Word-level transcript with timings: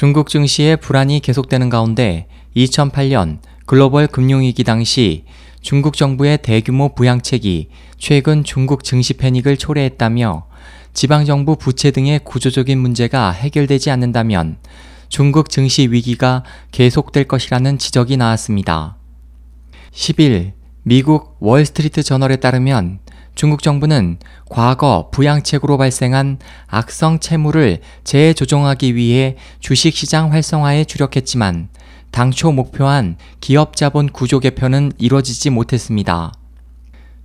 중국 0.00 0.30
증시의 0.30 0.78
불안이 0.78 1.20
계속되는 1.20 1.68
가운데 1.68 2.26
2008년 2.56 3.40
글로벌 3.66 4.06
금융위기 4.06 4.64
당시 4.64 5.24
중국 5.60 5.94
정부의 5.94 6.38
대규모 6.38 6.94
부양책이 6.94 7.68
최근 7.98 8.42
중국 8.42 8.82
증시 8.82 9.12
패닉을 9.12 9.58
초래했다며 9.58 10.46
지방정부 10.94 11.56
부채 11.56 11.90
등의 11.90 12.20
구조적인 12.24 12.78
문제가 12.78 13.30
해결되지 13.30 13.90
않는다면 13.90 14.56
중국 15.10 15.50
증시 15.50 15.88
위기가 15.88 16.44
계속될 16.72 17.24
것이라는 17.24 17.76
지적이 17.76 18.16
나왔습니다. 18.16 18.96
10일 19.92 20.52
미국 20.82 21.36
월스트리트 21.40 22.04
저널에 22.04 22.36
따르면 22.36 23.00
중국 23.34 23.62
정부는 23.62 24.18
과거 24.48 25.08
부양책으로 25.12 25.78
발생한 25.78 26.38
악성 26.66 27.18
채무를 27.20 27.80
재조정하기 28.04 28.94
위해 28.94 29.36
주식시장 29.60 30.32
활성화에 30.32 30.84
주력했지만 30.84 31.68
당초 32.10 32.52
목표한 32.52 33.16
기업 33.40 33.76
자본 33.76 34.08
구조 34.08 34.40
개편은 34.40 34.92
이뤄지지 34.98 35.50
못했습니다. 35.50 36.32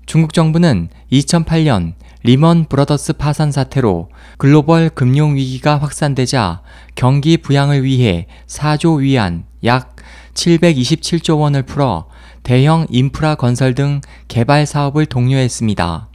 중국 0.06 0.34
정부는 0.34 0.90
2008년 1.12 1.94
리먼 2.24 2.66
브러더스 2.66 3.14
파산 3.14 3.52
사태로 3.52 4.10
글로벌 4.38 4.90
금융 4.90 5.36
위기가 5.36 5.78
확산되자 5.78 6.62
경기 6.96 7.38
부양을 7.38 7.84
위해 7.84 8.28
4조 8.48 9.00
위안 9.00 9.46
약 9.64 9.95
727조 10.36 11.40
원을 11.40 11.64
풀어 11.64 12.08
대형 12.44 12.86
인프라 12.90 13.34
건설 13.34 13.74
등 13.74 14.02
개발 14.28 14.66
사업을 14.68 15.08
독려했습니다. 15.08 16.10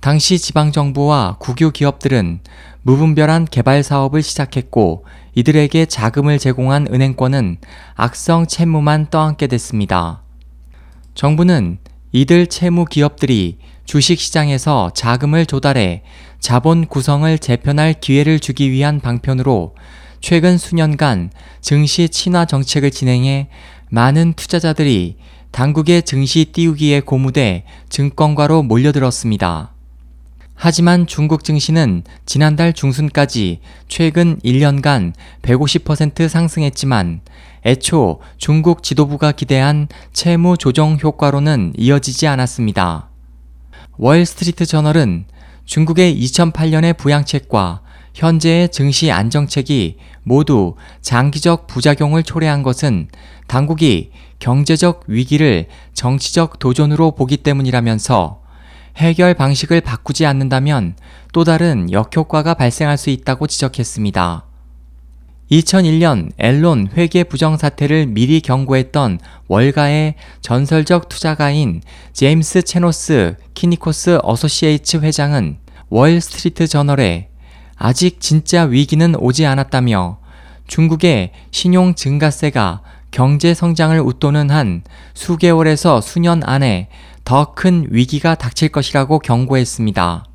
당시 0.00 0.38
지방정부와 0.38 1.36
국유 1.38 1.70
기업들은 1.70 2.40
무분별한 2.82 3.46
개발 3.46 3.82
사업을 3.82 4.22
시작했고 4.22 5.04
이들에게 5.34 5.86
자금을 5.86 6.38
제공한 6.38 6.86
은행권은 6.90 7.58
악성 7.94 8.46
채무만 8.46 9.08
떠안게 9.10 9.46
됐습니다. 9.48 10.22
정부는 11.14 11.78
이들 12.12 12.46
채무 12.46 12.84
기업들이 12.84 13.58
주식시장에서 13.86 14.90
자금을 14.94 15.46
조달해 15.46 16.02
자본 16.38 16.86
구성을 16.86 17.38
재편할 17.38 17.94
기회를 17.94 18.40
주기 18.40 18.70
위한 18.70 19.00
방편으로 19.00 19.74
최근 20.24 20.56
수년간 20.56 21.32
증시 21.60 22.08
친화 22.08 22.46
정책을 22.46 22.90
진행해 22.90 23.48
많은 23.90 24.32
투자자들이 24.32 25.18
당국의 25.50 26.02
증시 26.04 26.46
띄우기에 26.46 27.00
고무돼 27.00 27.64
증권가로 27.90 28.62
몰려들었습니다. 28.62 29.74
하지만 30.54 31.06
중국 31.06 31.44
증시는 31.44 32.04
지난달 32.24 32.72
중순까지 32.72 33.60
최근 33.86 34.38
1년간 34.38 35.12
150% 35.42 36.26
상승했지만 36.26 37.20
애초 37.66 38.20
중국 38.38 38.82
지도부가 38.82 39.30
기대한 39.30 39.88
채무 40.14 40.56
조정 40.56 40.96
효과로는 41.02 41.74
이어지지 41.76 42.28
않았습니다. 42.28 43.10
월스트리트 43.98 44.64
저널은 44.64 45.26
중국의 45.66 46.18
2008년의 46.18 46.96
부양책과 46.96 47.83
현재의 48.14 48.68
증시 48.70 49.10
안정책이 49.10 49.96
모두 50.22 50.76
장기적 51.02 51.66
부작용을 51.66 52.22
초래한 52.22 52.62
것은 52.62 53.08
당국이 53.48 54.10
경제적 54.38 55.04
위기를 55.08 55.66
정치적 55.92 56.58
도전으로 56.58 57.10
보기 57.10 57.38
때문이라면서 57.38 58.40
해결 58.96 59.34
방식을 59.34 59.80
바꾸지 59.80 60.24
않는다면 60.24 60.94
또 61.32 61.42
다른 61.42 61.90
역효과가 61.90 62.54
발생할 62.54 62.96
수 62.96 63.10
있다고 63.10 63.48
지적했습니다. 63.48 64.44
2001년 65.50 66.30
엔론 66.38 66.88
회계 66.96 67.24
부정 67.24 67.56
사태를 67.56 68.06
미리 68.06 68.40
경고했던 68.40 69.18
월가의 69.48 70.14
전설적 70.40 71.08
투자가인 71.08 71.82
제임스 72.12 72.62
체노스 72.62 73.36
키니코스 73.52 74.20
어소시에이츠 74.22 74.98
회장은 74.98 75.58
월스트리트 75.90 76.66
저널에 76.66 77.28
아직 77.76 78.20
진짜 78.20 78.64
위기는 78.64 79.14
오지 79.16 79.46
않았다며 79.46 80.18
중국의 80.66 81.32
신용 81.50 81.94
증가세가 81.94 82.82
경제 83.10 83.54
성장을 83.54 83.98
웃도는 84.00 84.50
한 84.50 84.82
수개월에서 85.14 86.00
수년 86.00 86.42
안에 86.44 86.88
더 87.24 87.54
큰 87.54 87.86
위기가 87.90 88.34
닥칠 88.34 88.68
것이라고 88.68 89.18
경고했습니다. 89.18 90.26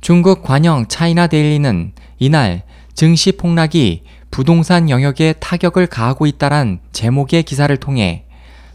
중국 0.00 0.42
관영 0.42 0.86
차이나 0.88 1.26
데일리는 1.26 1.92
이날 2.18 2.62
증시 2.94 3.32
폭락이 3.32 4.02
부동산 4.30 4.90
영역에 4.90 5.34
타격을 5.34 5.86
가하고 5.86 6.26
있다란 6.26 6.80
제목의 6.92 7.44
기사를 7.44 7.74
통해 7.78 8.25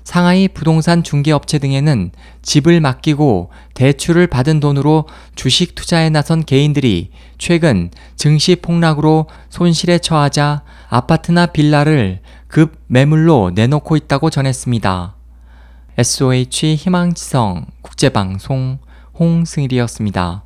상하이 0.03 0.47
부동산 0.47 1.03
중개업체 1.03 1.59
등에는 1.59 2.11
집을 2.41 2.81
맡기고 2.81 3.51
대출을 3.73 4.27
받은 4.27 4.59
돈으로 4.59 5.07
주식 5.35 5.75
투자에 5.75 6.09
나선 6.09 6.43
개인들이 6.43 7.11
최근 7.37 7.91
증시 8.15 8.55
폭락으로 8.55 9.27
손실에 9.49 9.99
처하자 9.99 10.63
아파트나 10.89 11.47
빌라를 11.47 12.19
급 12.47 12.77
매물로 12.87 13.51
내놓고 13.55 13.95
있다고 13.95 14.29
전했습니다. 14.29 15.15
SOH 15.97 16.75
희망지성 16.75 17.65
국제방송 17.81 18.79
홍승일이었습니다. 19.19 20.43